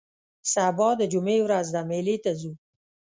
سبا 0.53 0.89
د 0.99 1.01
جمعې 1.13 1.39
ورځ 1.43 1.67
ده 1.75 1.81
مېلې 1.89 2.15
ته 2.23 2.31
ځو 2.39 2.51